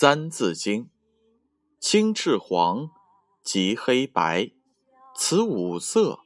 [0.00, 0.90] 三字经，
[1.80, 2.88] 青赤黄，
[3.42, 4.52] 及黑白，
[5.16, 6.20] 此五色，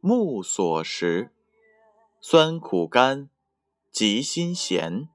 [0.00, 1.28] 目所识；
[2.22, 3.28] 酸苦甘，
[3.92, 5.10] 及辛咸，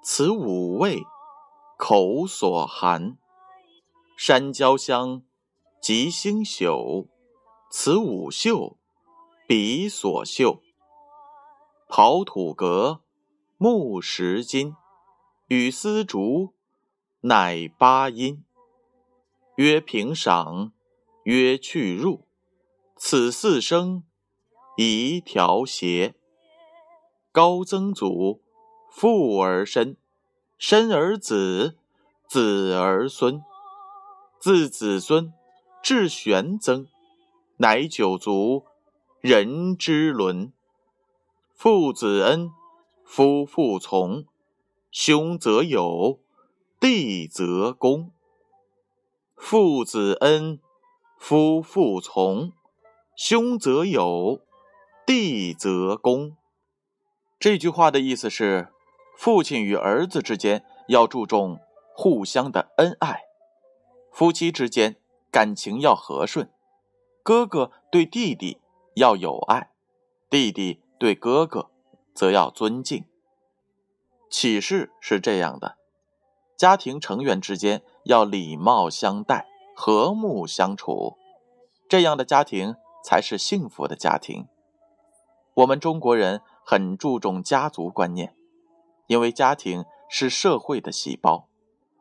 [0.00, 1.02] 此五味，
[1.76, 3.16] 口所含；
[4.16, 5.24] 山椒香，
[5.82, 7.08] 及星宿，
[7.68, 8.78] 此五嗅，
[9.48, 10.62] 鼻所嗅。
[11.88, 13.02] 刨土革，
[13.56, 14.76] 木石金，
[15.48, 16.54] 与丝竹。
[17.22, 18.42] 乃八音，
[19.56, 20.72] 曰平赏，
[21.24, 22.24] 曰去入，
[22.96, 24.04] 此四声，
[24.78, 26.14] 宜调谐。
[27.30, 28.40] 高曾祖，
[28.88, 29.98] 父而身，
[30.56, 31.76] 身而子，
[32.26, 33.42] 子而孙，
[34.38, 35.30] 自子孙
[35.82, 36.86] 至玄曾，
[37.58, 38.64] 乃九族，
[39.20, 40.50] 人之伦。
[41.52, 42.50] 父子恩，
[43.04, 44.24] 夫妇从，
[44.90, 46.18] 兄则友。
[46.80, 48.10] 弟则恭，
[49.36, 50.58] 父子恩，
[51.18, 52.52] 夫妇从，
[53.14, 54.40] 兄则友，
[55.04, 56.38] 弟则恭。
[57.38, 58.72] 这句话的意思是，
[59.14, 61.60] 父亲与儿子之间要注重
[61.92, 63.24] 互相的恩爱，
[64.10, 64.96] 夫妻之间
[65.30, 66.50] 感情要和顺，
[67.22, 68.56] 哥哥对弟弟
[68.94, 69.70] 要有爱，
[70.30, 71.70] 弟弟对哥哥
[72.14, 73.04] 则要尊敬。
[74.30, 75.76] 启示是这样的。
[76.60, 81.16] 家庭成员之间要礼貌相待，和睦相处，
[81.88, 84.46] 这样的家庭才是幸福的家庭。
[85.54, 88.36] 我们中国人很注重家族观念，
[89.06, 91.48] 因为家庭是社会的细胞，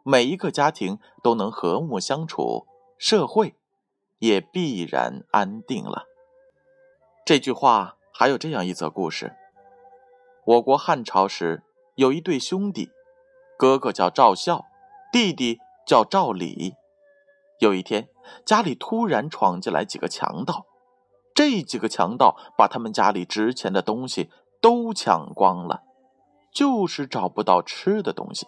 [0.04, 2.68] 每一个家庭都能和睦相处，
[2.98, 3.56] 社会
[4.18, 6.04] 也必然安定了。
[7.26, 9.38] 这句话还有这样一则故事：
[10.46, 11.64] 我国汉朝时
[11.96, 12.90] 有一对兄弟。
[13.60, 14.68] 哥哥叫赵孝，
[15.12, 16.76] 弟弟叫赵礼。
[17.60, 18.08] 有一天，
[18.46, 20.66] 家里突然闯进来几个强盗，
[21.36, 24.30] 这几个强盗把他们家里值钱的东西
[24.62, 25.84] 都抢光了，
[26.54, 28.48] 就是找不到吃的东西。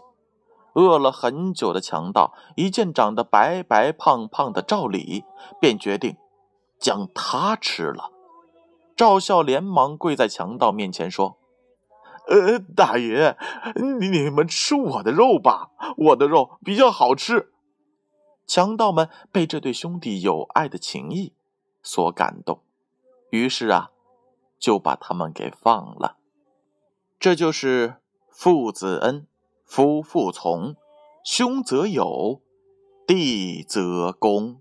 [0.75, 5.25] 饿了很久的强盗一见长得白白胖胖的赵礼，
[5.59, 6.15] 便决定
[6.79, 8.11] 将他吃了。
[8.95, 11.40] 赵孝连忙跪在强盗面前说。
[12.27, 13.37] 呃，大爷，
[13.99, 17.51] 你们吃我的肉吧，我的肉比较好吃。
[18.47, 21.33] 强盗们被这对兄弟友爱的情谊
[21.81, 22.61] 所感动，
[23.29, 23.91] 于是啊，
[24.59, 26.17] 就把他们给放了。
[27.19, 27.95] 这就是
[28.29, 29.27] 父子恩，
[29.63, 30.75] 夫妇从，
[31.23, 32.41] 兄则友，
[33.05, 34.59] 弟则恭。